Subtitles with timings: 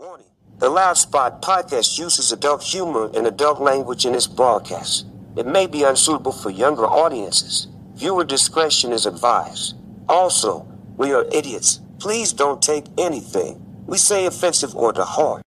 [0.00, 0.28] Warning.
[0.60, 5.04] The Loud Spot podcast uses adult humor and adult language in its broadcast.
[5.36, 7.68] It may be unsuitable for younger audiences.
[7.96, 9.74] Viewer discretion is advised.
[10.08, 10.66] Also,
[10.96, 11.82] we are idiots.
[11.98, 15.42] Please don't take anything we say offensive or to heart.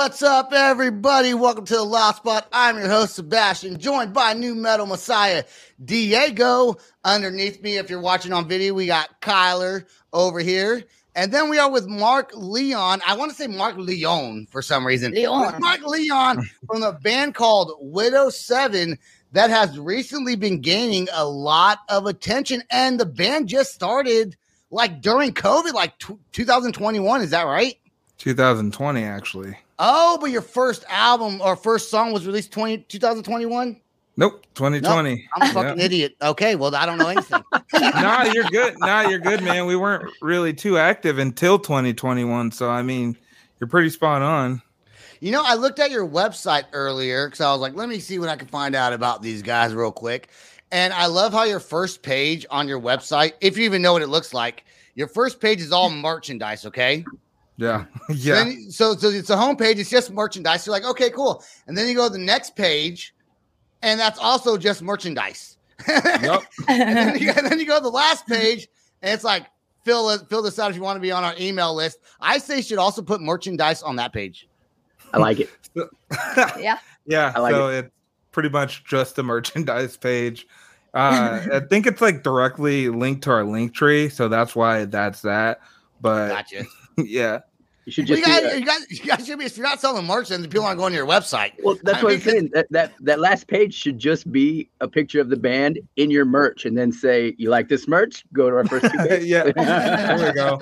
[0.00, 1.34] What's up, everybody?
[1.34, 2.46] Welcome to the Loud Spot.
[2.52, 5.42] I'm your host, Sebastian, joined by new metal messiah,
[5.84, 6.76] Diego.
[7.04, 10.84] Underneath me, if you're watching on video, we got Kyler over here.
[11.16, 13.02] And then we are with Mark Leon.
[13.08, 15.12] I want to say Mark Leon for some reason.
[15.12, 15.60] Leon.
[15.60, 18.98] Mark Leon from the band called Widow Seven
[19.32, 22.62] that has recently been gaining a lot of attention.
[22.70, 24.36] And the band just started
[24.70, 27.20] like during COVID, like t- 2021.
[27.20, 27.74] Is that right?
[28.18, 29.56] 2020 actually.
[29.78, 33.80] Oh, but your first album or first song was released 20, 2021?
[34.16, 35.28] Nope, 2020.
[35.36, 35.84] I'm a fucking Yeah.
[35.84, 36.16] idiot.
[36.20, 37.44] Okay, well, I don't know anything.
[37.80, 38.76] nah, you're good.
[38.80, 39.66] Nah, you're good, man.
[39.66, 42.50] We weren't really too active until 2021.
[42.50, 43.16] So I mean,
[43.60, 44.60] you're pretty spot on.
[45.20, 48.18] You know, I looked at your website earlier because I was like, let me see
[48.18, 50.30] what I can find out about these guys real quick.
[50.72, 54.02] And I love how your first page on your website, if you even know what
[54.02, 54.64] it looks like,
[54.96, 57.04] your first page is all merchandise, okay?
[57.58, 57.84] Yeah.
[58.08, 58.34] yeah.
[58.36, 60.64] Then, so, so it's a homepage, it's just merchandise.
[60.64, 61.44] You're like, okay, cool.
[61.66, 63.14] And then you go to the next page,
[63.82, 65.58] and that's also just merchandise.
[65.86, 66.42] Yep.
[66.68, 68.68] and, then you, and then you go to the last page,
[69.02, 69.46] and it's like,
[69.84, 71.98] fill fill this out if you want to be on our email list.
[72.20, 74.48] I say you should also put merchandise on that page.
[75.12, 75.50] I like it.
[76.58, 76.78] Yeah.
[77.06, 77.32] Yeah.
[77.34, 77.90] I like so it's
[78.32, 80.46] pretty much just a merchandise page.
[80.94, 85.22] Uh, I think it's like directly linked to our link tree, so that's why that's
[85.22, 85.60] that.
[86.00, 86.64] But Gotcha.
[86.96, 87.40] yeah,
[87.88, 90.04] You should Well, you, guys, you, guys, you guys should be, if you're not selling
[90.04, 91.52] merch, then people aren't going to your website.
[91.64, 92.50] well, that's I what mean, I'm saying.
[92.52, 96.26] That, that that last page should just be a picture of the band in your
[96.26, 98.26] merch, and then say, "You like this merch?
[98.34, 99.44] Go to our first two pages." yeah.
[100.18, 100.60] There we go.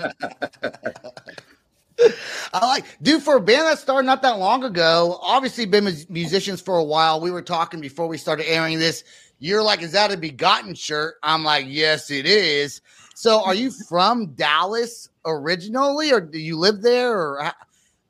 [2.54, 6.08] I like, dude, for a band that started not that long ago, obviously been mus-
[6.08, 7.20] musicians for a while.
[7.20, 9.02] We were talking before we started airing this.
[9.40, 11.16] You're like, is that a Begotten shirt?
[11.24, 12.82] I'm like, yes, it is.
[13.18, 17.50] So, are you from Dallas originally, or do you live there, or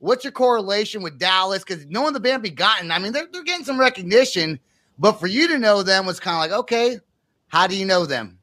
[0.00, 1.62] what's your correlation with Dallas?
[1.62, 4.58] Because knowing the band Begotten, I mean, they're they're getting some recognition,
[4.98, 6.98] but for you to know them was kind of like, okay,
[7.46, 8.36] how do you know them?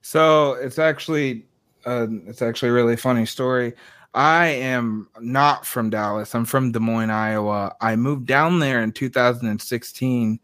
[0.00, 1.44] So it's actually
[1.84, 3.74] uh, it's actually a really funny story.
[4.14, 6.36] I am not from Dallas.
[6.36, 7.74] I'm from Des Moines, Iowa.
[7.80, 10.38] I moved down there in 2016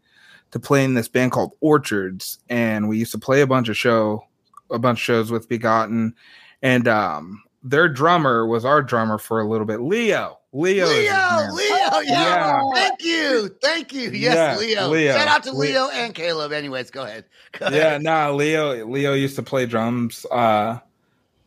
[0.51, 3.77] to play in this band called Orchards, and we used to play a bunch of
[3.77, 4.25] show,
[4.71, 6.13] a bunch of shows with Begotten,
[6.61, 10.37] and um, their drummer was our drummer for a little bit, Leo.
[10.53, 10.85] Leo.
[10.85, 11.53] Leo.
[11.53, 12.03] Leo, yeah.
[12.03, 12.61] Yeah.
[12.73, 13.49] Thank you.
[13.61, 14.11] Thank you.
[14.11, 14.87] Yes, Yeah, Leo.
[14.89, 15.13] Leo.
[15.13, 16.51] Shout out to Le- Leo and Caleb.
[16.51, 17.23] Anyways, go ahead.
[17.59, 18.03] Go yeah, ahead.
[18.03, 20.79] nah, Leo Leo used to play drums, uh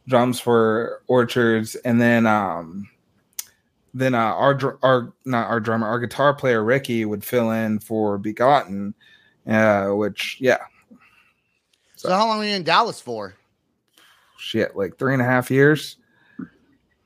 [0.09, 2.89] drums for Orchards, and then um
[3.93, 8.17] then uh our our not our drummer, our guitar player Ricky would fill in for
[8.19, 8.95] Begotten,
[9.47, 10.59] uh, which yeah,
[12.05, 13.35] So, how long were you in Dallas for?
[14.37, 15.97] shit, like three and a half years.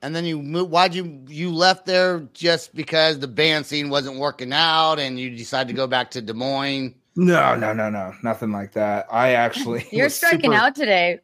[0.03, 0.73] And then you moved.
[0.73, 5.31] Why'd you you left there just because the band scene wasn't working out, and you
[5.31, 6.95] decided to go back to Des Moines?
[7.15, 9.07] No, no, no, no, nothing like that.
[9.11, 11.21] I actually You're striking super- out today.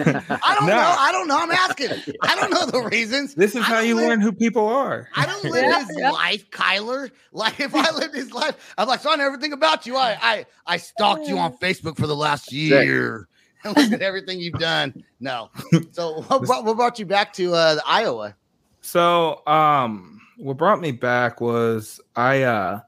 [0.00, 0.74] I don't No.
[0.76, 0.94] know.
[0.98, 1.38] I don't know.
[1.38, 1.90] I'm asking.
[2.22, 3.34] I don't know the reasons.
[3.34, 5.08] This is I how you live- learn who people are.
[5.16, 6.10] I don't live Yeah, his yeah.
[6.10, 7.10] life, Kyler.
[7.32, 9.96] Like if I lived his life, I'm like, so I know everything about you.
[9.96, 13.28] I I I stalked you on Facebook for the last year.
[13.64, 15.02] And look at everything you've done.
[15.20, 15.50] No.
[15.92, 18.34] So what brought, what brought you back to uh, Iowa?
[18.82, 22.80] So, um, what brought me back was I, uh,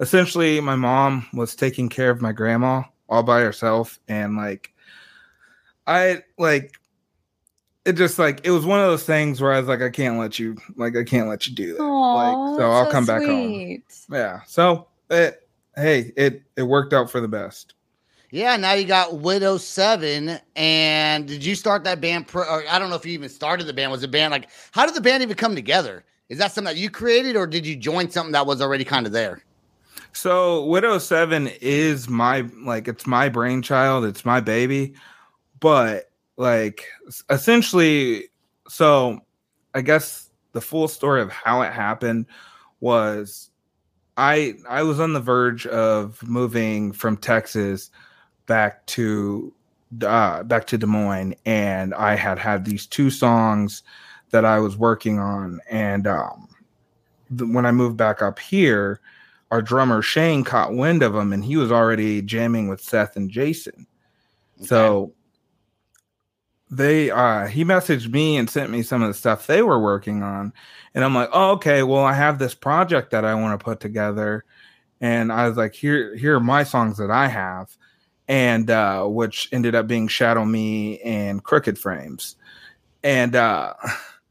[0.00, 4.73] essentially my mom was taking care of my grandma all by herself, and like,
[5.86, 6.74] I like
[7.84, 7.92] it.
[7.92, 10.38] Just like it was one of those things where I was like, I can't let
[10.38, 11.82] you, like, I can't let you do that.
[11.82, 13.82] like, so I'll come back home.
[14.10, 14.40] Yeah.
[14.46, 17.74] So it, hey, it it worked out for the best.
[18.30, 20.40] Yeah, now you got Widow Seven.
[20.56, 22.26] And did you start that band?
[22.26, 23.92] Pro, or I don't know if you even started the band.
[23.92, 26.04] Was the band like, how did the band even come together?
[26.28, 29.06] Is that something that you created, or did you join something that was already kind
[29.06, 29.44] of there?
[30.14, 34.94] So Widow Seven is my like it's my brainchild, it's my baby,
[35.64, 36.84] but like
[37.30, 38.28] essentially,
[38.68, 39.20] so
[39.72, 42.26] I guess the full story of how it happened
[42.80, 43.48] was
[44.18, 47.90] I I was on the verge of moving from Texas
[48.44, 49.54] back to
[50.02, 53.82] uh, back to Des Moines, and I had had these two songs
[54.32, 56.46] that I was working on, and um,
[57.30, 59.00] the, when I moved back up here,
[59.50, 63.30] our drummer Shane caught wind of them, and he was already jamming with Seth and
[63.30, 63.86] Jason.
[64.60, 65.14] So
[66.70, 70.22] they uh he messaged me and sent me some of the stuff they were working
[70.22, 70.52] on.
[70.94, 73.80] And i'm like oh okay well i have this project that i want to put
[73.80, 74.44] together.
[75.00, 77.76] And i was like here here are my songs that i have.
[78.28, 82.36] And uh which ended up being shadow me and crooked frames.
[83.02, 83.74] And uh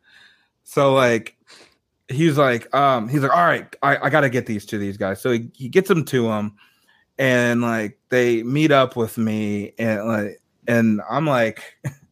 [0.64, 1.38] so like
[2.08, 5.22] he's like um he's like all right i, I gotta get these to these guys.
[5.22, 6.56] So he, he gets them to them
[7.18, 11.76] and like they meet up with me and like and i'm like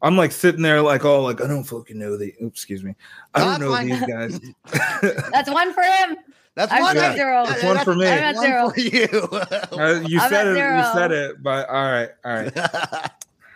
[0.00, 2.32] I'm like sitting there, like, oh, like I don't fucking know the.
[2.42, 2.94] Oops, excuse me.
[3.34, 3.88] I don't That's know fine.
[3.88, 4.00] these
[5.12, 5.30] guys.
[5.32, 6.16] That's one for him.
[6.54, 6.96] That's I'm one.
[6.96, 7.46] at hey, zero.
[7.46, 8.06] That's one for me.
[8.08, 8.70] I'm at one zero.
[8.70, 9.28] for you.
[9.78, 10.54] Uh, you I'm said at it.
[10.54, 10.78] zero.
[10.78, 11.42] You said it.
[11.42, 13.10] But all right, all right.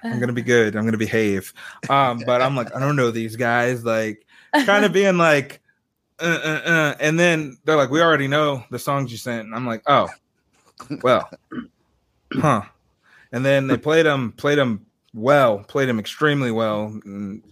[0.04, 0.76] I'm gonna be good.
[0.76, 1.52] I'm gonna behave.
[1.88, 3.84] Um, but I'm like, I don't know these guys.
[3.84, 5.60] Like, kind of being like,
[6.20, 6.94] uh, uh, uh.
[7.00, 9.46] and then they're like, we already know the songs you sent.
[9.46, 10.08] And I'm like, oh,
[11.02, 11.28] well,
[12.32, 12.62] huh.
[13.32, 16.86] And then they played them, played them well, played them extremely well.
[17.04, 17.42] And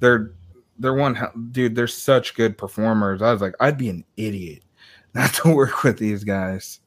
[0.00, 0.32] they're
[0.78, 1.18] they're one
[1.52, 1.74] dude.
[1.74, 3.22] They're such good performers.
[3.22, 4.62] I was like, I'd be an idiot
[5.14, 6.80] not to work with these guys.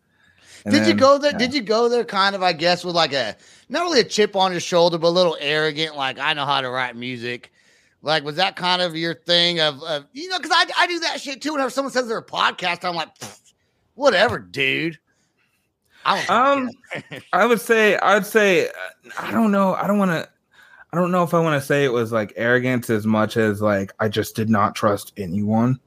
[0.64, 1.32] And did you go there?
[1.32, 1.38] yeah.
[1.38, 3.36] Did you go there kind of, I guess, with like a
[3.70, 6.62] not really a chip on your shoulder, but a little arrogant, like I know how
[6.62, 7.52] to write music.
[8.04, 11.00] Like, was that kind of your thing of, of you know, because I, I do
[11.00, 11.54] that shit too.
[11.54, 13.10] Whenever someone says they're a podcast, I'm like,
[13.94, 14.98] whatever, dude.
[16.06, 16.70] I don't
[17.10, 18.72] Um, I would say, I would say, uh,
[19.20, 19.74] I don't know.
[19.74, 20.30] I don't want to.
[20.94, 23.62] I don't know if I want to say it was like arrogance as much as
[23.62, 25.80] like I just did not trust anyone.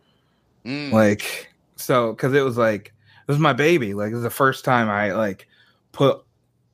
[0.64, 0.93] Mm.
[0.93, 3.93] Like so, because it was like it was my baby.
[3.93, 5.46] Like it was the first time I like
[5.93, 6.22] put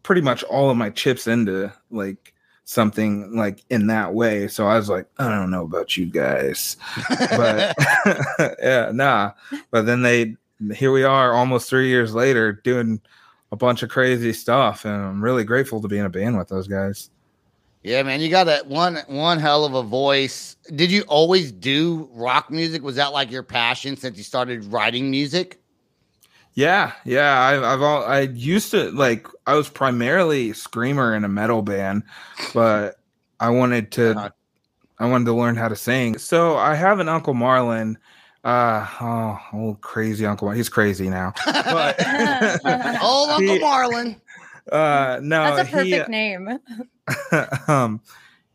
[0.03, 2.35] pretty much all of my chips into like
[2.65, 4.47] something like in that way.
[4.47, 6.77] So I was like, I don't know about you guys,
[7.09, 7.75] but
[8.63, 9.33] yeah, nah.
[9.73, 10.37] But then they
[10.75, 13.01] here we are almost three years later doing
[13.53, 16.49] a bunch of crazy stuff, and I'm really grateful to be in a band with
[16.49, 17.11] those guys.
[17.83, 20.57] Yeah, man, you got that one one hell of a voice.
[20.75, 22.83] Did you always do rock music?
[22.83, 25.63] Was that like your passion since you started writing music?
[26.55, 27.41] Yeah, yeah.
[27.41, 29.27] I've, I've all I used to like.
[29.47, 32.03] I was primarily screamer in a metal band,
[32.53, 32.97] but
[33.41, 34.11] I wanted to.
[34.11, 34.31] Uh-huh.
[34.99, 36.19] I wanted to learn how to sing.
[36.19, 37.97] So I have an uncle Marlon.
[38.43, 40.47] Uh oh, old crazy uncle.
[40.49, 41.33] Mar- He's crazy now.
[41.47, 42.01] But
[43.03, 44.17] Old Uncle He- Marlon.
[44.73, 46.59] uh no, That's a he, perfect name.
[47.69, 48.01] um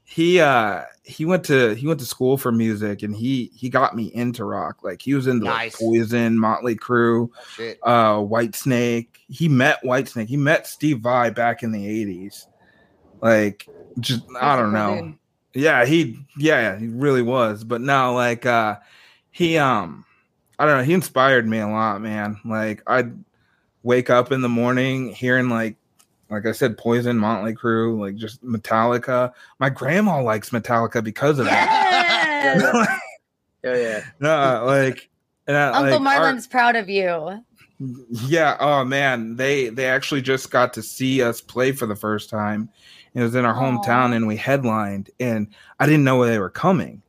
[0.04, 3.96] he uh he went to he went to school for music and he he got
[3.96, 5.76] me into rock like he was into like, Nice.
[5.78, 7.80] poison motley crue Shit.
[7.84, 12.46] uh Whitesnake he met Whitesnake he met steve vai back in the 80s
[13.22, 13.68] like
[14.00, 15.02] just i don't know
[15.54, 15.64] dude.
[15.64, 18.78] yeah he yeah he really was but now like uh
[19.36, 20.06] he um
[20.58, 23.12] i don't know he inspired me a lot man like i'd
[23.84, 25.76] wake up in the morning hearing like
[26.30, 31.46] like i said poison motley crue like just metallica my grandma likes metallica because of
[31.46, 33.00] that.
[33.64, 34.02] Yeah, yeah.
[34.22, 35.10] no like
[35.48, 37.44] and I, Uncle like, our- Marlon's proud of you.
[38.28, 42.30] yeah oh man they they actually just got to see us play for the first
[42.30, 42.70] time
[43.14, 44.14] it was in our hometown Aw.
[44.14, 45.48] and we headlined and
[45.82, 47.02] i didn't know they were coming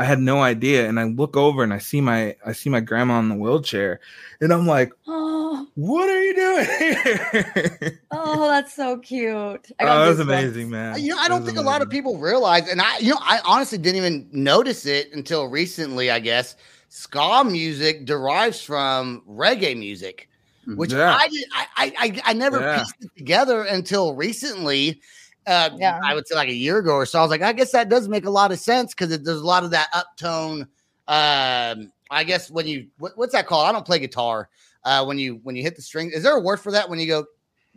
[0.00, 2.80] i had no idea and i look over and i see my i see my
[2.80, 4.00] grandma in the wheelchair
[4.40, 4.92] and i'm like
[5.52, 9.66] Oh, what are you doing here oh, that's so cute.
[9.80, 10.22] I oh that was goosebumps.
[10.22, 12.98] amazing man You know, I don't was think a lot of people realize, and I,
[12.98, 16.10] you know, I honestly didn't even notice it until recently.
[16.10, 16.54] I guess
[16.88, 20.28] ska music derives from reggae music,
[20.62, 20.76] mm-hmm.
[20.78, 21.16] which Yeah.
[21.18, 21.44] I did.
[21.52, 22.78] I, I, I, I never Yeah.
[22.78, 25.00] pieced it together until recently.
[25.46, 26.00] Uh, Yeah.
[26.04, 27.18] I would say like a year ago or so.
[27.18, 29.46] I was like, I guess that does make a lot of sense because there's a
[29.46, 30.66] lot of that uptone.
[31.08, 33.66] Um, I guess when you what, what's that called?
[33.66, 34.48] I don't play guitar.
[34.84, 36.98] Uh, when you when you hit the string, is there a word for that when
[36.98, 37.24] you go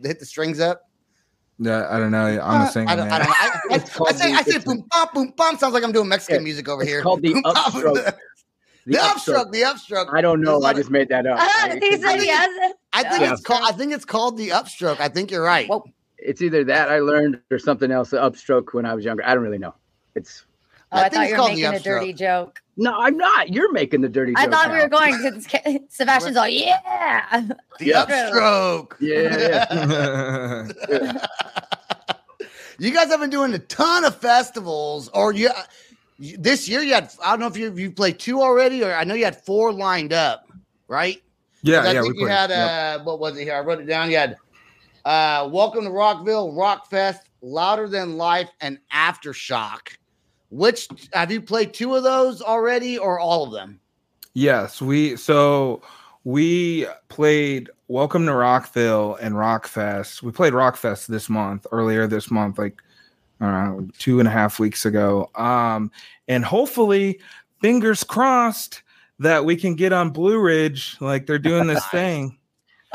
[0.02, 0.82] hit the strings up?
[1.60, 3.28] yeah i don't know i'm Uh, a singer I don't, I don't.
[3.30, 3.78] I, I, I
[4.12, 5.56] say, the- I say it's- boom, bum, boom, bum.
[5.56, 7.00] Sounds like I'm doing Mexican Yeah, music over it's here.
[7.00, 7.94] called the Boom, bum, upstroke.
[7.94, 8.16] The,
[8.86, 9.52] The upstroke.
[9.52, 10.12] The upstroke.
[10.12, 10.58] I don't know.
[10.58, 11.38] There's a I lot just made that up.
[11.40, 12.72] Ah, I- he it's, said yes.
[12.92, 13.32] I think Yeah.
[13.34, 13.60] it's called.
[13.64, 14.98] I think it's called the upstroke.
[14.98, 15.68] I think you're right.
[15.68, 15.84] Whoa.
[16.24, 19.24] It's either that I learned or something else, the upstroke when I was younger.
[19.26, 19.74] I don't really know.
[20.14, 20.44] It's
[20.92, 22.62] Oh, I I thought you were making a dirty joke.
[22.76, 23.52] No, I'm not.
[23.52, 24.32] You're making the dirty.
[24.36, 25.44] I joke thought we were going because
[25.88, 27.48] Sebastian's all, yeah.
[27.80, 28.04] The Yeah.
[28.06, 28.92] upstroke.
[29.00, 31.26] Yeah, yeah.
[32.78, 35.50] You guys have been doing a ton of festivals, or you
[36.18, 37.10] you- this year you had.
[37.24, 39.72] I don't know if you you played two already, or I know you had four
[39.72, 40.44] lined up,
[40.88, 41.20] right?
[41.62, 42.02] yeah, 'Cause I yeah.
[42.02, 42.36] think We you played.
[42.36, 43.00] had Yep.
[43.00, 43.54] uh, what was it here?
[43.56, 44.10] I wrote it down.
[44.10, 44.36] You had
[45.04, 49.96] uh, Welcome to Rockville, Rockfest, Louder Than Life, and Aftershock.
[50.50, 53.80] Which have you played two of those already, or all of them?
[54.34, 55.82] Yes, we so
[56.24, 60.22] we played Welcome to Rockville and Rockfest.
[60.22, 62.80] We played Rockfest this month, earlier this month, like
[63.40, 65.30] I don't know, two and a half weeks ago.
[65.34, 65.90] Um,
[66.28, 67.20] and hopefully,
[67.60, 68.82] fingers crossed
[69.18, 72.38] that we can get on Blue Ridge, like they're doing this thing.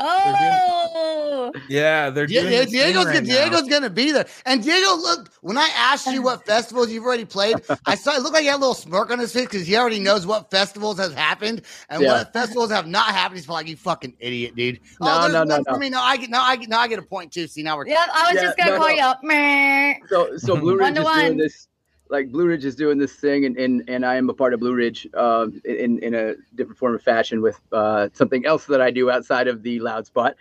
[0.00, 3.34] Oh, Yeah, they're Yeah, doing yeah, this thing Diego's, right now.
[3.34, 4.26] Diego's gonna be there.
[4.46, 8.22] And Diego, look, when I asked you what festivals you've already played, I saw it
[8.22, 10.50] looked like he had a little smirk on his face because he already knows what
[10.50, 12.12] festivals has happened and Yeah.
[12.12, 13.38] what festivals have not happened.
[13.40, 14.80] He's like, you fucking idiot, dude.
[15.00, 15.78] No, oh, there's no, no, one for no.
[15.78, 15.90] me.
[15.90, 17.46] No, I get now I get now I get a point too.
[17.46, 18.06] See, now we're yeah.
[18.12, 18.94] I was Yeah, just gonna no, call no.
[18.94, 19.20] you up.
[19.22, 19.94] Meh.
[20.08, 21.68] So so Blue One Ridge is doing this
[22.10, 24.60] like Blue Ridge is doing this thing and and, and I am a part of
[24.60, 28.80] Blue Ridge um in in a different form of fashion with uh something else that
[28.80, 30.34] I do outside of the loud spot.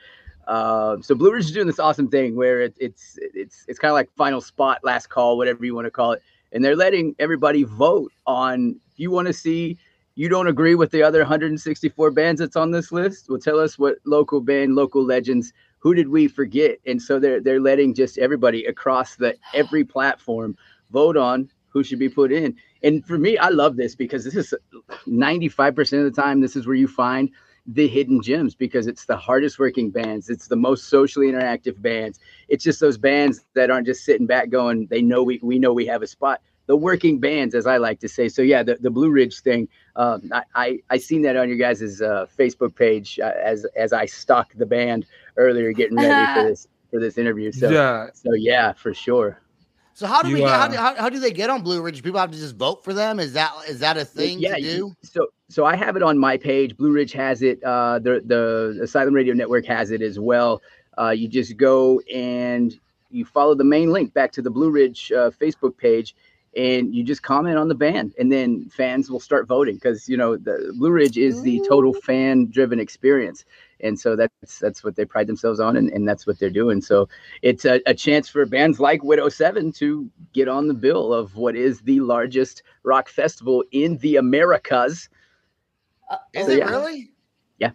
[0.48, 3.92] Um, so Blue Ridge is doing this awesome thing where it, it's it's it's kind
[3.92, 7.16] of like final spot, last call, whatever you want to call it, and they're letting
[7.20, 9.78] everybody vote on if you want to see
[10.16, 13.30] you don't agree with the other 164 bands that's on this list.
[13.30, 16.78] Well, tell us what local band, local legends who did we forget?
[16.86, 20.58] And so they're they're letting just everybody across the every platform
[20.92, 22.56] vote on who should be put in.
[22.84, 24.54] And for me, I love this because this is
[25.08, 27.30] 95% of the time this is where you find
[27.74, 32.20] the hidden gems because it's the hardest working bands, it's the most socially interactive bands.
[32.48, 35.72] It's just those bands that aren't just sitting back going, they know we we know
[35.72, 36.42] we have a spot.
[36.66, 38.30] The working bands, as I like to say.
[38.30, 39.68] So yeah, the, the Blue Ridge thing.
[39.96, 43.92] Um, I, I I seen that on your guys' uh, Facebook page uh, as as
[43.94, 47.52] I stalked the band earlier, getting ready for this for this interview.
[47.52, 49.40] So yeah, so yeah, for sure.
[50.00, 51.62] So how do You, we get, how, uh, do, how, how do they get on
[51.62, 52.02] Blue Ridge?
[52.02, 53.20] People have to just vote for them.
[53.20, 54.96] Is that is that a thing yeah, to do?
[55.04, 56.78] So so I have it on my page.
[56.78, 57.62] Blue Ridge has it.
[57.66, 60.62] Uh, the the Asylum Radio Network has it as well.
[60.98, 62.80] Uh, you just go and
[63.12, 66.16] you follow the main link back to the Blue Ridge uh, Facebook page,
[66.60, 70.18] and you just comment on the band, and then fans will start voting because you
[70.18, 73.46] know the Blue Ridge is the total fan driven experience.
[73.80, 76.82] And so that's that's what they pride themselves on, and, and that's what they're doing.
[76.82, 77.08] So
[77.44, 81.38] it's a, a chance for bands like Widow Seven to get on the bill of
[81.38, 85.08] what is the largest rock festival in the Americas.
[86.10, 86.70] Uh, is So, it yeah.
[86.70, 87.12] really?
[87.58, 87.72] Yeah.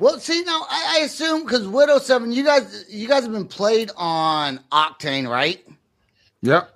[0.00, 3.46] Well, see now, I, I assume because Widow Seven, you guys, you guys have been
[3.46, 5.64] played on Octane, right?
[6.42, 6.71] yep.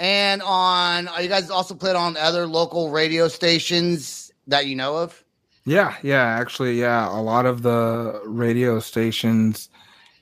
[0.00, 4.96] And on, are you guys also played on other local radio stations that you know
[4.96, 5.24] of?
[5.64, 7.08] Yeah, yeah, actually, yeah.
[7.08, 9.68] A lot of the radio stations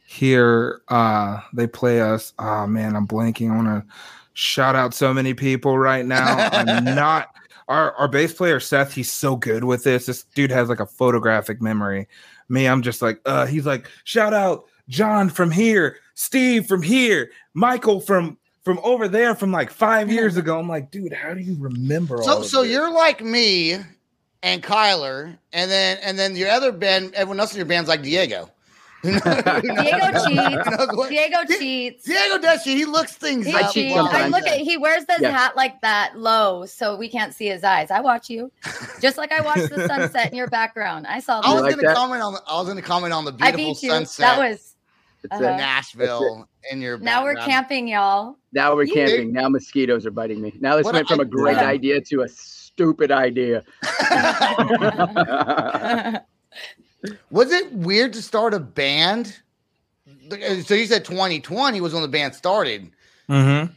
[0.07, 2.33] here, uh, they play us.
[2.39, 3.53] Oh man, I'm blanking.
[3.53, 3.95] I want to
[4.33, 6.49] shout out so many people right now.
[6.53, 7.29] I'm not
[7.69, 8.93] our our bass player Seth.
[8.93, 10.07] He's so good with this.
[10.07, 12.09] This dude has like a photographic memory.
[12.49, 17.31] Me, I'm just like, uh, he's like, shout out John from here, Steve from here,
[17.55, 20.59] Michael from from over there from like five years ago.
[20.59, 22.73] I'm like, dude, how do you remember all So, of so this?
[22.73, 23.75] you're like me
[24.43, 28.03] and Kyler, and then and then your other band, everyone else in your band's like
[28.03, 28.51] Diego.
[29.05, 29.21] Diego
[30.27, 30.27] cheats.
[30.29, 32.05] Diego, Diego cheats.
[32.05, 32.77] Diego does cheat.
[32.77, 33.73] He looks things He I up.
[33.73, 34.09] cheat cheats.
[34.11, 35.31] I look at he wears this Yeah.
[35.31, 37.93] hat like that low, so we can't see his eyes.
[37.93, 38.51] I watch you,
[39.01, 41.07] just like I watched the sunset in your background.
[41.07, 41.47] I saw That.
[41.49, 41.67] I was that.
[41.69, 41.97] like gonna that?
[41.97, 42.33] comment on.
[42.33, 43.91] The, I was gonna comment on the I beautiful beat you.
[43.91, 44.25] sunset.
[44.27, 44.73] That was.
[45.25, 45.45] It's Uh-huh.
[45.45, 46.99] a- Nashville in your.
[46.99, 48.37] Now we're camping, y'all.
[48.53, 49.33] now we're You- camping.
[49.33, 50.53] Now mosquitoes are biting me.
[50.61, 53.65] Now this What went from I- a great what I- idea to a stupid idea.
[57.31, 59.37] Was it weird to start a band?
[60.67, 62.91] So you said 2020 was when the band started.
[63.29, 63.71] Mhm.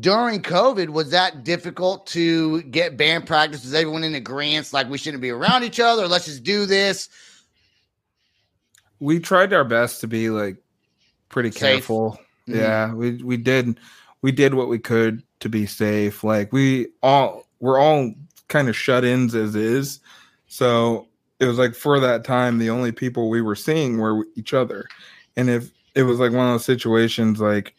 [0.00, 3.64] During COVID, was that difficult to get band practice?
[3.64, 4.72] Was everyone in agreement?
[4.72, 6.08] Like we shouldn't be around each other.
[6.08, 7.08] Let's just do this.
[9.00, 10.56] we tried our best to be like
[11.34, 11.60] pretty Safe.
[11.60, 12.18] careful.
[12.48, 12.56] Mhm.
[12.56, 13.78] Yeah, we we did
[14.22, 16.22] we did what we could to be safe.
[16.24, 18.12] Like we all we're all
[18.48, 20.00] kind of shut-ins as is.
[20.46, 21.08] So
[21.40, 24.86] it was like for that time the only people we were seeing were each other.
[25.36, 27.74] And if it was like one of those situations like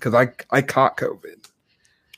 [0.00, 1.44] cuz I I caught COVID.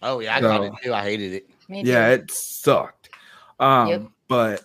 [0.02, 0.94] Oh yeah, I So- got it too.
[0.94, 1.50] I hated it.
[1.68, 2.22] Me Yeah, too.
[2.22, 3.10] it sucked.
[3.58, 4.02] Um Yep.
[4.28, 4.64] but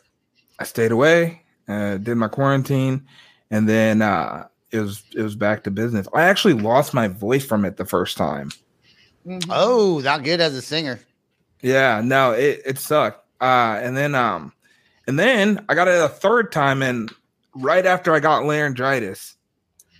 [0.60, 3.05] I stayed away, uh, did my quarantine,
[3.51, 6.07] and then uh it was it was back to business.
[6.13, 8.51] I actually lost my voice from it the first time.
[9.25, 9.45] Mhm.
[9.50, 11.00] Oh, not good as a singer.
[11.62, 13.25] Yeah, no, it, it sucked.
[13.41, 14.53] Uh, and then um,
[15.07, 17.12] and then I got it a third time, and
[17.55, 19.36] right after I got laryngitis,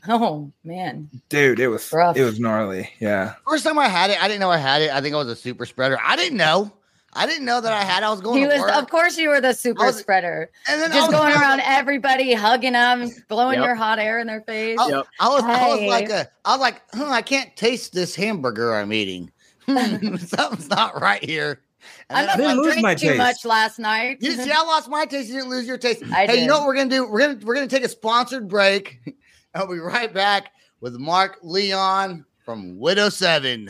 [0.08, 1.10] Oh man.
[1.30, 2.16] dude, it was Rough.
[2.18, 2.90] it was gnarly.
[3.00, 4.92] Yeah, First time I had it, I didn't know I had it.
[4.92, 5.98] I think I was a super spreader.
[6.04, 6.72] I didn't know.
[7.16, 8.04] I didn't know that I had.
[8.04, 10.50] I was going He to was work, of course you were the super was- spreader.
[10.68, 13.66] and then I Just was going around like- everybody, hugging them, blowing Yep.
[13.66, 14.78] your hot air in their face.
[14.80, 15.08] I, Yep.
[15.20, 18.74] I was, I was like, a, I was like, huh, I can't taste this hamburger
[18.76, 19.32] I'm eating.
[19.66, 21.62] Hmm, Something's not right here.
[22.10, 23.18] And I then didn't have lose drank my too taste.
[23.18, 24.18] much last night.
[24.20, 25.30] You see, I lost my taste.
[25.30, 26.04] You didn't lose your taste.
[26.12, 27.08] I hey, you know what we're gonna do?
[27.10, 29.00] We're gonna we're gonna take a sponsored break.
[29.54, 33.70] I'll be right back with Mark Leon from Widow Seven.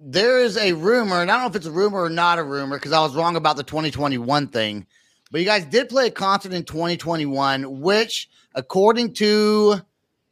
[0.00, 2.44] There is a rumor, and I don't know if it's a rumor or not a
[2.44, 4.86] rumor because I was wrong about the 2021 thing.
[5.30, 9.80] But you guys did play a concert in 2021, which, according to,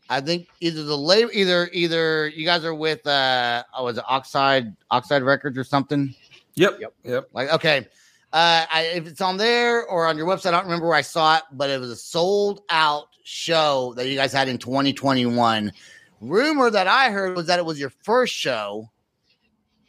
[0.08, 4.04] I think either the label, either either you guys are with, uh, oh, was it
[4.06, 6.14] Oxide Oxide Records or something?
[6.54, 6.92] yep, Yep.
[7.04, 7.28] yep.
[7.32, 7.88] Like, okay,
[8.32, 11.02] uh, I, if it's on there or on your website, I don't remember where I
[11.02, 15.72] saw it, but it was a sold out show that you guys had in 2021.
[16.20, 18.90] Rumor that I heard was that it was your first show,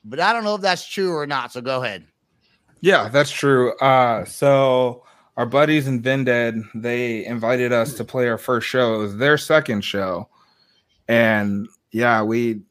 [0.04, 1.52] but I don't know if that's true or not.
[1.52, 2.06] So go ahead.
[2.82, 3.78] Yeah, that's true.
[3.78, 5.04] Uh, so
[5.38, 8.96] our buddies in Vended, they invited us to play our first show.
[8.96, 10.28] It was their second show,
[11.08, 12.62] and yeah, we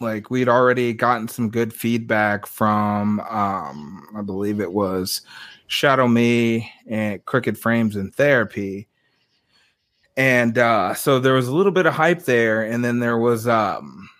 [0.00, 5.22] like we'd already gotten some good feedback from, um, I believe it was
[5.68, 8.88] Shadow Me and Crooked Frames and Therapy,
[10.16, 13.46] and uh, so there was a little bit of hype there, and then there was
[13.46, 14.10] um,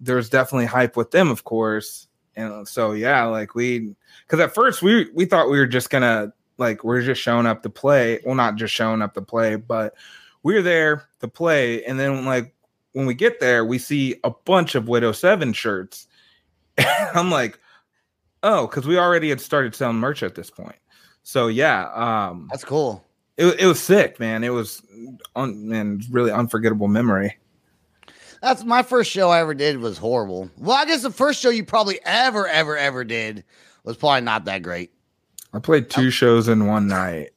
[0.00, 2.08] there was definitely hype with them, of course,
[2.38, 6.32] and so yeah, like we because at first we we thought we were just gonna
[6.56, 8.20] like we're just showing up to play.
[8.24, 9.94] Well not just showing up to play but
[10.44, 11.84] we're there to play.
[11.84, 12.54] And then like
[12.92, 16.06] when we get there we see a bunch of widow 7 shirts.
[17.14, 17.58] I'm like
[18.44, 20.78] oh because we already had started selling merch at this point.
[21.24, 23.04] So yeah um That's cool.
[23.36, 24.44] it, it was sick man.
[24.44, 24.80] It was
[25.34, 27.36] un, man really unforgettable memory
[28.42, 30.50] That's my first show I ever did was horrible.
[30.56, 33.44] Well, I guess the first show you probably ever, ever, ever did
[33.84, 34.92] was probably not that great.
[35.52, 37.30] I played two shows in one night.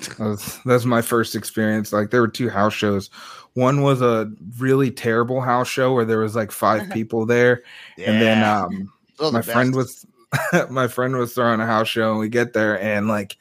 [0.00, 1.92] That was, that's my first experience.
[1.92, 3.10] Like there were two house shows.
[3.54, 7.62] One was a really terrible house show where there was like five people there,
[7.96, 10.06] and then um, my the friend was
[10.70, 13.36] my friend was throwing a house show, and we get there and like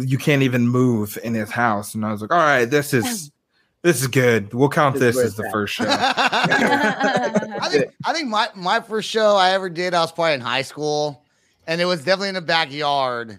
[0.00, 1.94] you can't even move in his house.
[1.94, 3.30] And I was like, all right, this is
[3.84, 4.52] this is good.
[4.52, 5.52] We'll count This this as the at.
[5.52, 5.84] first show.
[5.88, 10.40] I think I think my my first show I ever did I was probably in
[10.40, 11.22] high school,
[11.66, 13.38] and it was definitely in the backyard.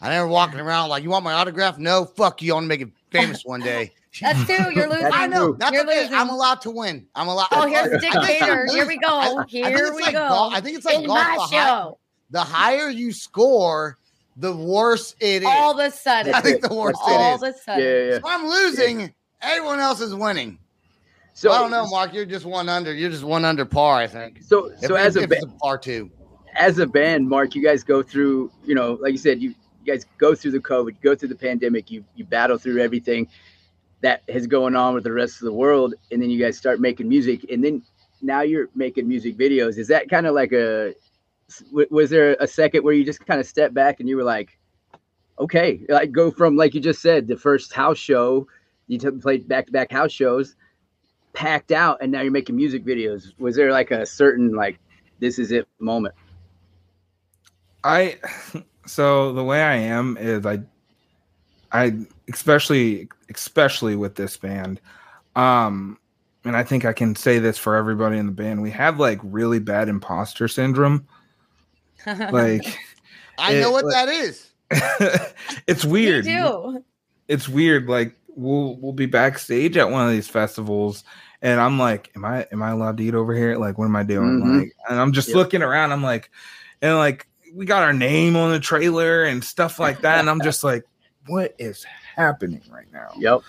[0.00, 1.78] I never walking around like you want my autograph.
[1.78, 2.52] No, fuck you.
[2.52, 3.92] I want to make it famous one day.
[4.20, 4.52] That's two.
[4.74, 5.06] You're losing.
[5.12, 5.56] I know true.
[5.58, 6.02] that's You're okay.
[6.02, 6.14] losing.
[6.14, 7.06] I'm allowed to win.
[7.16, 7.48] I'm allowed.
[7.52, 8.66] Oh, here's I think dictator.
[8.70, 9.08] Here we go.
[9.08, 10.28] I- I think Here it's we like go.
[10.28, 11.18] golf- I think it's like in golf.
[11.18, 11.98] my The, hi- show.
[12.30, 13.98] the higher you score,
[14.36, 15.48] the worse it is.
[15.48, 16.32] All of a sudden.
[16.32, 17.16] I think the worse it is.
[17.16, 17.82] all of a sudden.
[17.84, 18.14] Yeah, yeah.
[18.16, 19.12] If I'm losing,
[19.44, 20.58] everyone else is winning.
[21.32, 22.14] So I don't know, Mark.
[22.14, 22.94] You're just one under.
[22.94, 24.42] You're just one under par, I think.
[24.42, 26.10] So If, so as a ba- par two.
[26.56, 29.50] as a band, Mark, you guys go through, you know, like you said, you,
[29.84, 33.28] you guys go through the COVID, go through the pandemic, you you battle through everything
[34.00, 36.78] that is going on with the rest of the world, and then you guys start
[36.78, 37.82] making music, and then
[38.22, 39.76] now you're making music videos.
[39.78, 40.94] Is that kind of like a?
[41.70, 44.58] was there a second where you just kind of stepped back and you were like,
[45.38, 48.46] okay, like go from like you just said, the first house show,
[48.86, 50.56] you t- played back to back house shows,
[51.32, 53.32] packed out, and now you're making music videos.
[53.38, 54.78] Was there like a certain like
[55.20, 56.14] this is it moment?
[57.82, 58.18] I
[58.86, 60.60] so the way I am is I
[61.72, 61.92] I
[62.32, 64.80] especially especially with this band
[65.36, 65.98] um
[66.44, 69.18] and I think I can say this for everybody in the band we have like
[69.22, 71.06] really bad imposter syndrome
[72.06, 72.78] like
[73.38, 74.50] I It- know what like- that is.
[75.66, 76.82] it's We weird do.
[77.28, 81.04] it's weird like we'll we'll be backstage at one of these festivals,
[81.42, 83.56] and I'm like, am I am I allowed to eat over here?
[83.56, 84.40] Like, what am I doing?
[84.40, 84.58] Mhm.
[84.60, 85.36] Like, and I'm just Yep.
[85.36, 85.92] looking around.
[85.92, 86.30] I'm like,
[86.82, 90.40] and like we got our name on the trailer and stuff like that, and I'm
[90.42, 90.84] just like,
[91.26, 91.84] what is
[92.16, 93.08] happening right now?
[93.18, 93.40] Yep.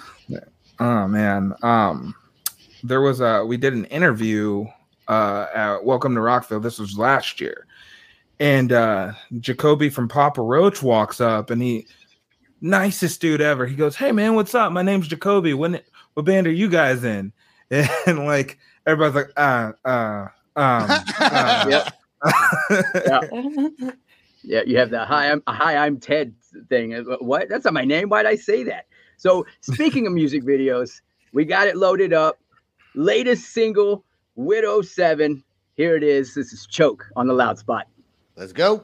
[0.79, 1.53] Oh man.
[1.63, 2.15] Um
[2.83, 4.65] there was a we did an interview
[5.07, 6.59] uh at Welcome to Rockville.
[6.59, 7.65] This was last year.
[8.39, 11.87] And uh Jacoby from Papa Roach walks up and he
[12.65, 13.65] nicest dude ever.
[13.65, 14.71] He goes, Hey man, what's up?
[14.71, 15.53] My name's Jacoby.
[15.53, 15.79] When
[16.15, 17.31] what band are you guys in?
[17.71, 20.87] And like everybody's like, uh uh um
[21.19, 21.93] uh, Yep.
[23.07, 23.89] Yeah.
[24.47, 26.33] Yeah, you have the hi, I'm hi, I'm Ted
[26.69, 26.93] thing.
[26.93, 27.49] Uh, What?
[27.49, 28.09] That's not my name.
[28.09, 28.85] Why'd I say that?
[29.17, 31.01] So, speaking of music videos,
[31.33, 32.37] we got it loaded up.
[32.93, 35.43] Latest single, Widow Seven.
[35.73, 36.35] Here it is.
[36.35, 37.87] This is Choke on the loud spot.
[38.35, 38.83] Let's go.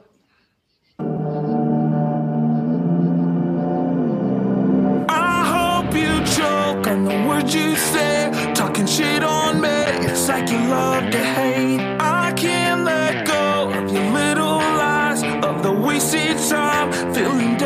[7.04, 9.68] The words you say, talking shit on me.
[10.08, 11.80] It's like you love to hate.
[12.00, 17.56] I can't let go of your little lies, of the wasted time, feeling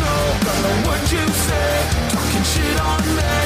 [0.00, 1.88] on the words you say.
[2.10, 3.37] Talking shit on me,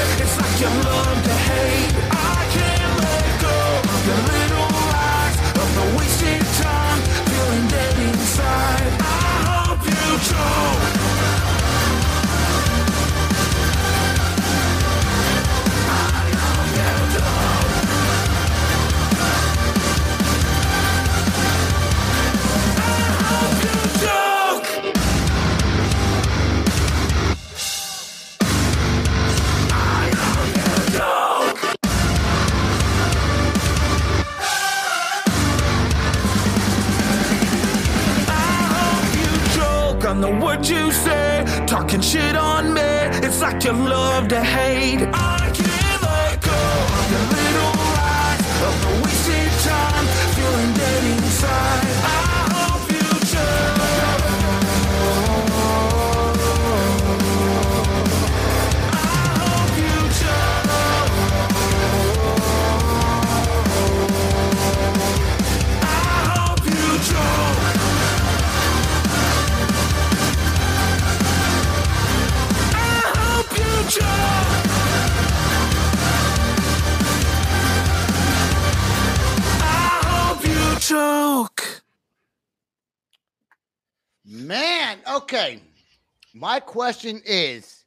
[86.43, 87.85] My question is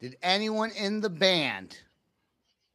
[0.00, 1.76] Did anyone in the band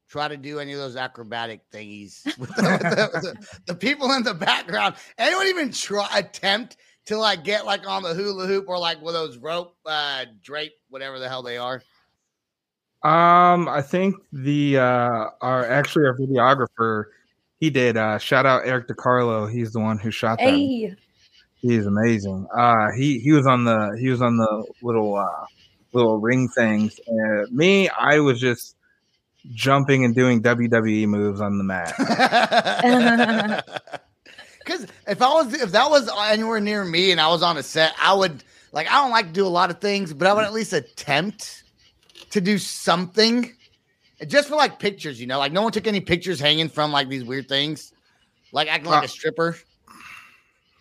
[0.08, 3.74] try to do any of those acrobatic thingies with the, with the- with the- the
[3.74, 4.94] people in the background?
[5.18, 9.16] Anyone even try attempt to like get like on the hula hoop or like with
[9.16, 11.82] those rope uh drape, whatever the hell they are?
[13.02, 17.06] Um, I think the uh our actually our videographer
[17.58, 19.52] he did uh shout out Eric DiCarlo.
[19.52, 20.44] He's the one who shot that.
[20.52, 20.96] Hey,
[21.62, 22.48] He's amazing.
[22.56, 25.46] Uh he he was on the he was on the little uh
[25.94, 27.00] little ring things.
[27.08, 28.76] And me, I was just
[29.54, 31.94] jumping and doing WWE moves on the mat.
[34.66, 37.64] Because if I was if that was anywhere near me and I was on a
[37.64, 40.34] set, I would like I don't like to do a lot of things, but I
[40.34, 41.64] would at least attempt
[42.32, 43.54] to do something.
[44.26, 47.10] Just for like pictures, you know, like no one took any pictures hanging from like
[47.10, 47.94] these weird things,
[48.52, 49.56] like acting like Uh, a stripper.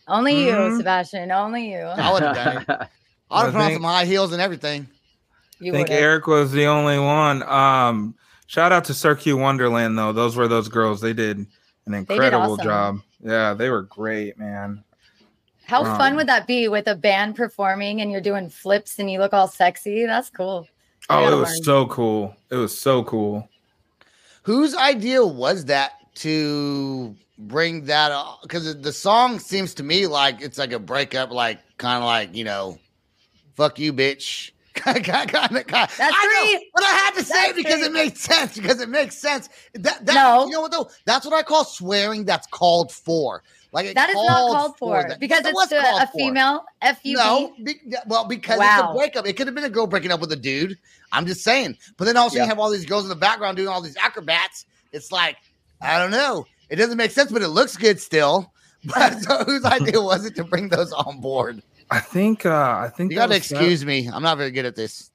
[0.09, 0.77] Only you, Mhm.
[0.79, 1.31] Sebastian.
[1.31, 1.79] Only you.
[1.97, 2.89] I would have done it.
[3.31, 4.87] I would have put on some high heels and everything.
[5.61, 6.03] You I think would've.
[6.03, 7.43] Eric was the only one.
[7.45, 8.15] Um
[8.47, 10.13] Shout out to Circuit Wonderland though.
[10.13, 11.01] Those were those girls.
[11.01, 11.49] They did an
[11.87, 12.65] did incredible awesome.
[12.65, 12.99] job.
[13.25, 14.85] Yeah, they were great, man.
[15.67, 15.97] How Wow.
[15.97, 19.33] fun would that be with a band performing and you're doing flips and you look
[19.33, 20.05] all sexy?
[20.05, 20.69] That's cool.
[21.09, 21.63] I Oh, it was learn.
[21.63, 22.37] so cool.
[22.51, 23.49] It was so cool.
[24.43, 28.41] Whose idea was that to bring that up?
[28.43, 32.35] Because the song seems to me like it's like a breakup, like kind of like,
[32.35, 32.79] you know,
[33.57, 34.51] fuck you, bitch.
[34.75, 37.85] kind of, kind of, That's I know, but I had to say it because three.
[37.87, 38.59] it makes sense.
[38.59, 39.49] Because it makes sense.
[39.75, 40.47] That, that No.
[40.47, 40.91] you know what though?
[41.05, 42.25] That's what I call swearing.
[42.25, 43.45] That's called for.
[43.71, 45.21] Like it That is not called for that.
[45.21, 47.75] because it's a, a female F U No, be,
[48.07, 49.27] well, because it's a breakup.
[49.27, 50.77] It could have been a girl breaking up with a dude.
[51.13, 51.77] I'm just saying.
[51.97, 52.43] But then also Yeah.
[52.43, 54.67] you have all these girls in the background doing all these acrobats.
[54.93, 55.37] It's like,
[55.81, 56.47] I don't know.
[56.71, 58.53] It doesn't make sense, but it looks good still.
[58.87, 61.63] But so whose idea was it to bring those on board?
[61.91, 62.45] I think.
[62.45, 62.51] uh
[62.85, 64.11] I think You got to was Seth- excuse me.
[64.13, 65.11] I'm not very good at this.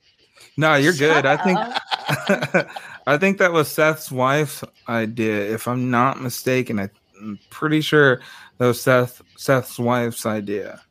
[0.58, 1.28] No, you're good.
[1.28, 1.60] I think.
[3.08, 5.54] I think that was Seth's wife's idea.
[5.54, 8.22] If I'm not mistaken, I'm pretty sure
[8.58, 10.82] that was Seth Seth's wife's idea.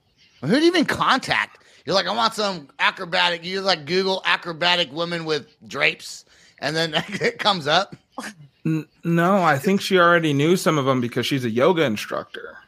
[0.42, 1.64] Who do you even contact?
[1.84, 3.44] You're like, I want some acrobatic.
[3.44, 6.24] You like Google acrobatic women with drapes,
[6.60, 7.96] and then it comes up.
[8.68, 12.58] N- no, I think she already knew some of them because she's a yoga instructor.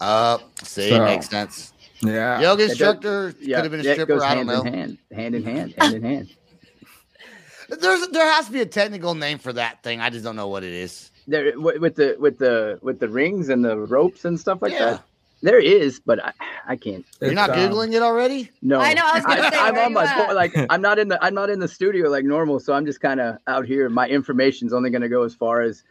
[0.00, 1.72] Uh, see, So- makes sense.
[2.00, 2.40] Yeah.
[2.40, 4.24] Yoga instructor Yeah, could have been a yeah, stripper.
[4.24, 4.62] I don't hand know.
[4.64, 6.28] in hand, hand in hand, hand in hand.
[7.68, 10.00] There's there has to be a technical name for that thing.
[10.00, 11.10] I just don't know what it is.
[11.28, 14.84] There with the with the with the rings and the ropes and stuff like Yeah.
[14.84, 15.04] that.
[15.42, 16.32] There is, but I,
[16.68, 17.04] I can't.
[17.20, 18.48] You're not It's, um, googling it already.
[18.62, 20.34] No, I know, I was gonna say, I'm on my phone.
[20.36, 23.00] Like I'm not in the I'm not in the studio like normal, so I'm just
[23.00, 23.88] kind of out here.
[23.88, 25.82] My information's only going to go as far as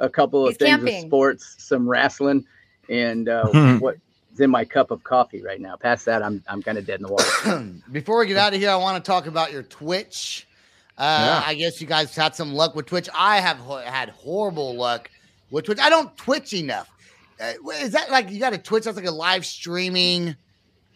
[0.00, 0.96] a couple of He's things camping.
[1.04, 2.44] of sports, some wrestling,
[2.90, 3.78] and uh, Hmm.
[3.78, 4.00] what's
[4.38, 5.76] in my cup of coffee right now.
[5.76, 7.64] Past that, I'm I'm kind of dead in the water.
[7.92, 10.48] Before we get out of here, I want to talk about your Twitch.
[10.98, 11.02] Uh,
[11.42, 11.42] Yeah.
[11.46, 13.08] I guess you guys had some luck with Twitch.
[13.16, 15.10] I have ho- had horrible luck
[15.50, 15.78] with Twitch.
[15.78, 16.90] I don't Twitch enough.
[17.40, 20.36] Uh, is that like you got a Twitch that's like a live streaming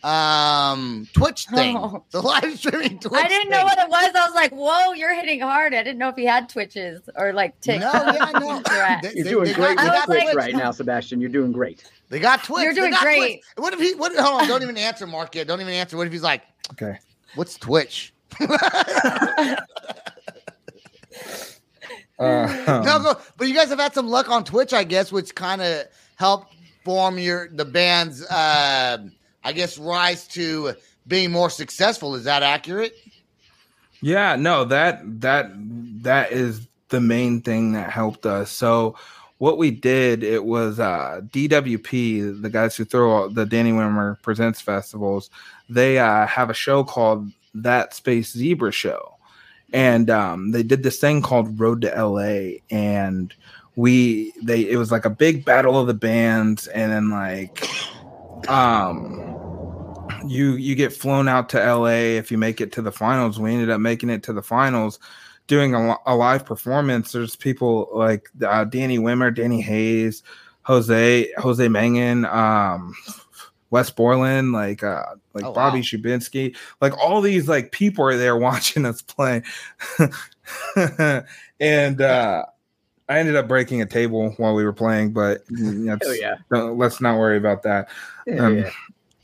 [0.03, 1.76] um Twitch thing?
[1.76, 2.03] Oh.
[2.11, 3.12] The live streaming Twitch.
[3.22, 3.64] I didn't know thing.
[3.66, 4.12] what it was.
[4.14, 7.33] I was like, "Whoa, you're hitting hard." I didn't know if he had twitches or
[7.35, 8.14] like No, TikTok.
[8.14, 8.62] yeah, no.
[9.03, 10.35] They- You're they- doing they great got- with they got Twitch Twitch.
[10.37, 11.20] right now, Sebastian.
[11.20, 11.85] You're doing great.
[12.09, 12.62] They got Twitch.
[12.64, 13.18] You're doing great.
[13.18, 13.40] Twitch.
[13.57, 13.94] What if he?
[13.94, 14.16] What?
[14.16, 14.48] Hold on.
[14.48, 15.35] Don't even answer, Mark.
[15.35, 15.46] Yet.
[15.46, 15.96] Don't even answer.
[15.98, 16.98] What if he's like, Okay.
[17.35, 18.14] "What's Twitch?"
[22.18, 25.62] Uh, no, but you guys have had some luck on Twitch, I guess, which kind
[25.62, 25.87] of
[26.20, 26.54] helped
[26.85, 28.98] form your the band's, uh,
[29.42, 30.74] I guess, rise to
[31.06, 32.14] being more successful.
[32.14, 32.94] Is that accurate?
[34.02, 35.50] Yeah, no, that that
[36.02, 38.50] that is the main thing that helped us.
[38.50, 38.96] So
[39.38, 44.61] what we did, it was uh DWP, the guys who throw the Danny Wimmer Presents
[44.61, 45.30] festivals,
[45.70, 49.16] they uh have a show called That Space Zebra Show.
[49.72, 53.33] And um they did this thing called Road to LA and
[53.76, 57.68] we they it was like a big battle of the bands and then like
[58.48, 59.30] um
[60.26, 63.38] you you get flown out to LA if you make it to the finals.
[63.38, 64.98] We ended up making it to the finals,
[65.46, 67.12] doing a, a live performance.
[67.12, 70.22] There's people like uh, Danny Wimmer, Danny Hayes,
[70.62, 72.94] Jose Jose Mangin, um,
[73.70, 75.83] Wes Borland, like uh, like Oh, Bobby wow.
[75.83, 79.42] Shubinsky, like all these like people are there watching us play,
[81.61, 82.44] and uh,
[83.11, 86.37] I ended up breaking a table while we were playing, but mm, yeah.
[86.51, 87.88] let's not worry about that.
[88.25, 88.70] Yeah, Um, yeah.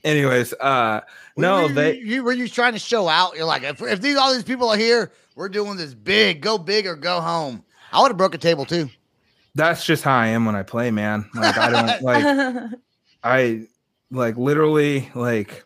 [0.03, 1.03] Anyways, uh,
[1.37, 3.37] no, were you, they you were you trying to show out?
[3.37, 6.41] You're like, if, if these all these people are here, we're doing this big.
[6.41, 7.65] Go big or go home.
[7.93, 8.91] I would have broke a table too.
[9.55, 11.29] that's just how I am when I play, man.
[11.35, 12.71] Like I don't like
[13.25, 13.67] I
[14.11, 15.65] like literally like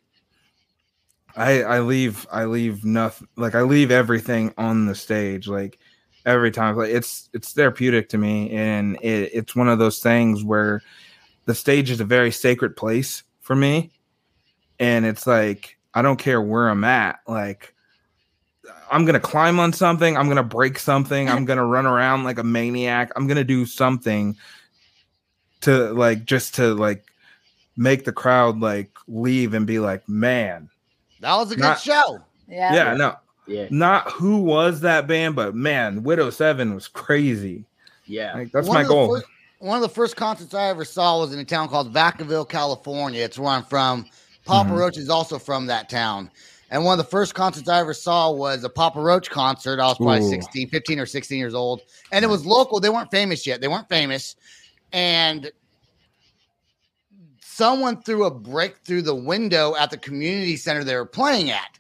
[1.37, 5.79] I I leave I leave nothing like I leave everything on the stage like
[6.27, 10.45] every time like it's it's therapeutic to me and it, it's one of those things
[10.45, 10.83] where
[11.47, 13.91] the stage is a very sacred place for me
[14.79, 17.75] and it's like I don't care where I'm at like
[18.93, 20.17] I'm gonna climb on something.
[20.17, 21.29] I'm gonna break something.
[21.29, 23.11] I'm gonna run around like a maniac.
[23.17, 24.37] I'm gonna do something
[25.63, 27.05] to like just to like
[27.77, 30.69] make the crowd like leave and be like, man,
[31.21, 32.21] That was a good Not- show.
[32.49, 32.75] yeah.
[32.75, 37.65] yeah, no, Yeah, not who was that band, but man, Widow Seven was crazy.
[38.07, 38.35] yeah.
[38.35, 39.17] Like that's One my of the goal.
[39.21, 39.25] fir-
[39.59, 43.23] one of the first concerts I ever saw was in a town called Vacaville, California.
[43.23, 44.07] It's where I'm from.
[44.47, 44.77] Papa Mhm.
[44.79, 46.31] Roach is also from that town.
[46.71, 49.81] And one of the first concerts I ever saw was a Papa Roach concert.
[49.81, 50.31] I was probably Ooh.
[50.31, 51.83] 16, 15 or 16 years old.
[52.13, 52.79] And it was local.
[52.81, 53.61] They weren't famous yet.
[53.61, 54.37] They weren't famous.
[54.93, 55.51] And
[57.43, 61.79] someone threw a brick through the window at the community center they were playing at.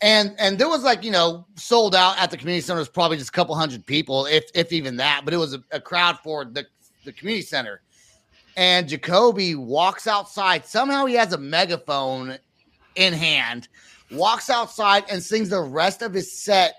[0.00, 3.16] And and there was like, you know, sold out at the community center was probably
[3.16, 6.18] just a couple hundred people, if if even that, but it was a, a crowd
[6.22, 6.66] for the,
[7.04, 7.80] the community center.
[8.56, 10.64] And Jacoby walks outside.
[10.64, 12.38] Somehow he has a megaphone
[12.94, 13.68] in hand,
[14.12, 16.74] walks outside and sings the rest of his set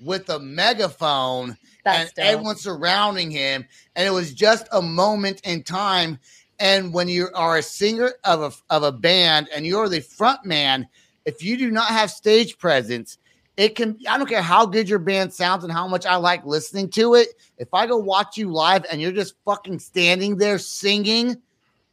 [0.00, 2.24] with a megaphone That's and dope.
[2.24, 3.64] everyone surrounding him.
[3.94, 6.18] And it was just a moment in time.
[6.58, 10.44] And when you are a singer of a, of a band and you're the front
[10.44, 10.86] man,
[11.26, 13.18] if you do not have stage presence,
[13.56, 16.44] it can, I don't care how good your band sounds and how much I like
[16.46, 17.28] listening to it.
[17.58, 21.36] If I go watch you live and you're just fucking standing there singing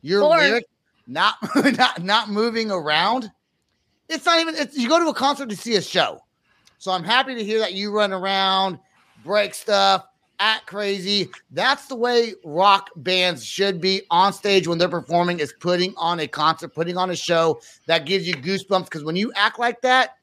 [0.02, 0.66] your Or- lyric,
[1.08, 1.36] not,
[1.78, 3.32] not, not moving around,
[4.08, 6.22] it's not even, it's, you go to a concert to see a show.
[6.78, 8.78] So I'm happy to hear that you run around,
[9.24, 10.06] break stuff,
[10.44, 11.30] act crazy.
[11.52, 16.20] That's the way rock bands should be on stage when they're performing is putting on
[16.20, 19.82] a concert, putting on a show that gives you goosebumps because when you act like
[19.82, 20.18] that,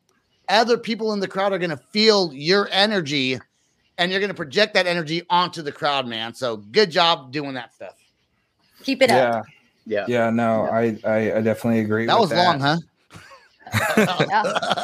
[0.50, 3.38] other people in the crowd are going to feel your energy
[3.96, 6.35] and you're going to project that energy onto the crowd, man.
[6.35, 7.96] So good job doing that stuff.
[8.83, 9.16] Keep it up.
[9.87, 10.24] Yeah, Yeah.
[10.24, 12.06] yeah, no, I, I I definitely agree.
[12.06, 12.76] That with was long, huh?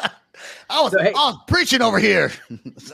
[0.71, 0.77] Yeah.
[0.77, 2.33] I was So, hey- I was preaching over here.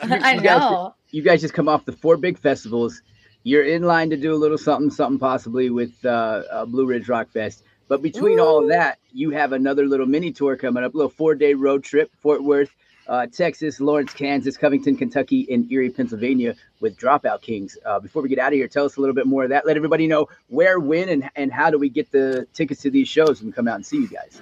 [0.02, 0.94] I You guys- know.
[1.10, 3.02] You guys just come off the four big festivals.
[3.44, 7.08] You're in line to do a little something, something possibly with uh, uh, Blue Ridge
[7.08, 7.64] Rock Fest.
[7.88, 11.10] But between all of that, you have another little mini tour coming up, a little
[11.10, 12.74] four day road trip, Fort Worth,
[13.08, 17.76] uh, Texas, Lawrence, Kansas, Covington, Kentucky, and Erie, Pennsylvania with Dropout Kings.
[17.84, 19.66] Uh, before we get out of here, tell us a little bit more of that.
[19.66, 23.08] Let everybody know where, when, and, and how do we get the tickets to these
[23.08, 24.40] shows and come out and see you guys.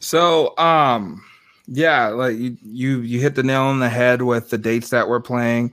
[0.00, 1.24] So, um,
[1.66, 5.08] yeah, like you, you, you hit the nail on the head with the dates that
[5.08, 5.72] we're playing.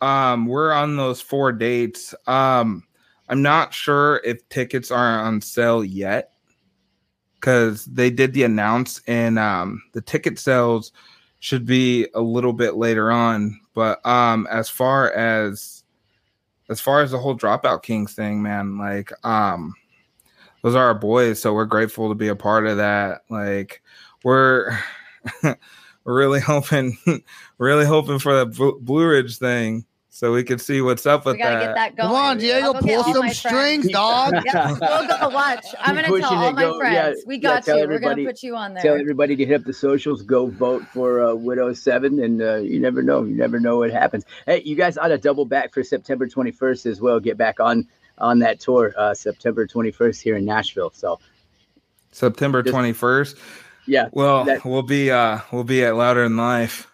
[0.00, 2.14] Um, we're on those four dates.
[2.26, 2.84] Um,
[3.28, 6.32] I'm not sure if tickets are on sale yet
[7.34, 10.92] because they did the announce and um, the ticket sales
[11.40, 13.60] should be a little bit later on.
[13.74, 15.84] But um, as far as
[16.68, 19.74] as far as the whole dropout kings thing, man, like um,
[20.62, 23.22] those are our boys, so we're grateful to be a part of that.
[23.30, 23.82] Like
[24.24, 24.78] we're we're
[26.04, 26.96] really hoping,
[27.58, 31.34] really hoping for that Blue Blue Ridge thing, so we can see what's up with
[31.36, 31.66] We gotta that.
[31.66, 32.08] get that going.
[32.08, 33.32] Come on, Diego, go pull some strings,
[33.84, 33.88] friends.
[33.90, 34.34] dog.
[34.46, 35.64] Yeah, we'll go watch.
[35.80, 37.18] I'm gonna tell all my go- friends.
[37.20, 37.86] yeah, we got tell you.
[37.88, 38.82] We're gonna put you on there.
[38.82, 42.56] Tell everybody to hit up the socials, go vote for uh, Widow Seven, and uh,
[42.56, 43.24] you never know.
[43.24, 44.24] You never know what happens.
[44.46, 47.20] Hey, you guys ought to double back for September 21st as well.
[47.20, 47.86] Get back on
[48.20, 50.90] on that tour, uh, September 21st here in Nashville.
[50.92, 51.20] So
[52.10, 53.36] September Just- twenty first.
[53.88, 54.08] Yeah.
[54.12, 56.86] Well, That- we'll be uh we'll be at Louder Than Life.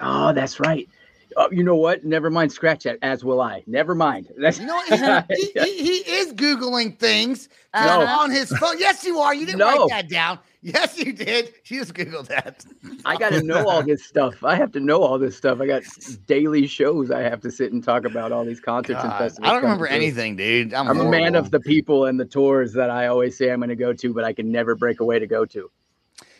[0.00, 0.88] Oh, that's right.
[1.36, 2.04] Oh, you know what?
[2.04, 2.50] Never mind.
[2.52, 2.98] Scratch that.
[3.02, 3.62] As will I.
[3.66, 4.28] Never mind.
[4.38, 8.22] That's You know, he, he, he, he is Googling things Uh-huh.
[8.22, 8.76] on his phone.
[8.78, 9.34] Yes, you are.
[9.34, 9.66] You didn't No.
[9.86, 10.38] write that down.
[10.62, 11.52] Yes, you did.
[11.66, 12.64] You just Googled that.
[13.04, 14.42] I got to know all this stuff.
[14.42, 15.60] I have to know all this stuff.
[15.60, 15.82] I got
[16.26, 19.48] daily shows I have to sit and talk about all these concerts and festivals.
[19.48, 19.96] I don't remember through.
[19.96, 20.74] anything, dude.
[20.74, 23.60] I'm, I'm a man of the people and the tours that I always say I'm
[23.60, 25.70] going to go to, but I can never break away to go to.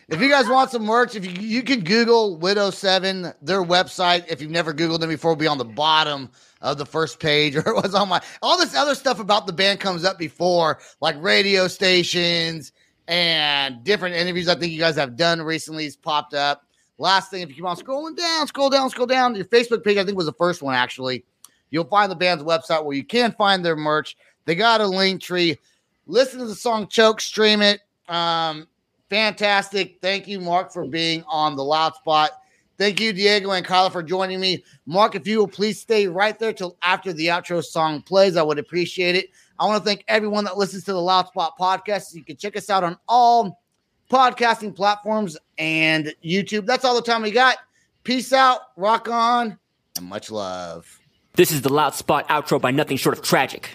[0.08, 4.24] If you guys want some merch, if you you can Google Widow Seven, their website.
[4.26, 6.30] If you've never Googled them before, will be on the bottom
[6.62, 9.52] of the first page, or it was on my all this other stuff about the
[9.52, 12.72] band comes up before, like radio stations
[13.06, 14.48] and different interviews.
[14.48, 16.64] I think you guys have done recently has popped up.
[16.96, 19.98] Last thing, if you keep on scrolling down, scroll down, scroll down, your Facebook page,
[19.98, 21.22] I think was the first one actually.
[21.68, 24.16] You'll find the band's website where you can find their merch.
[24.46, 25.58] They got a link tree.
[26.06, 27.80] Listen to the song Choke, stream it.
[28.08, 28.66] Um,
[29.10, 29.98] fantastic.
[30.00, 32.30] Thank you, Mark, for being on the loud spot.
[32.78, 34.62] Thank you, Diego and Kyla, for joining me.
[34.86, 38.42] Mark, if you will please stay right there till after the outro song plays, I
[38.42, 39.30] would appreciate it.
[39.58, 42.14] I want to thank everyone that listens to the Loud Spot podcast.
[42.14, 43.60] You can check us out on all
[44.08, 46.66] podcasting platforms and YouTube.
[46.66, 47.56] That's all the time we got.
[48.04, 49.58] Peace out, rock on,
[49.96, 51.00] and much love.
[51.34, 53.70] This is the loud spot outro by nothing short of tragic.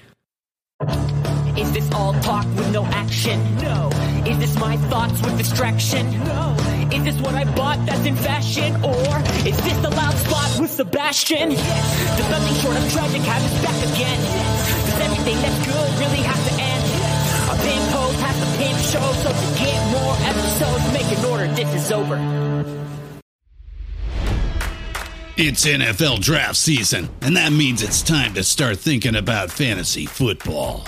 [1.58, 3.39] Is this all talk with no action?
[3.58, 3.92] No.
[4.25, 6.12] Is this my thoughts with distraction?
[6.23, 6.55] No.
[6.91, 8.75] Is this what I bought that's in fashion?
[8.83, 11.51] Or is this the loud spot with Sebastian?
[11.51, 12.17] Yes.
[12.17, 14.19] Does nothing short of tragic have back again?
[14.21, 14.86] Yes.
[14.86, 16.84] Does everything that's good really have to end?
[16.88, 17.24] Yes.
[17.63, 17.93] Pimp
[18.57, 22.15] pimp show, so to get more episodes, make an order, this is over.
[25.36, 30.88] It's NFL draft season, and that means it's time to start thinking about fantasy football.